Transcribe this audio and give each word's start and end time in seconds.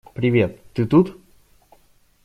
Привет, 0.15 0.59
ты 0.73 0.87
тут? 0.87 1.15